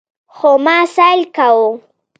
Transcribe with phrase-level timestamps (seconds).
[0.35, 1.69] خو ما سيل کاوه.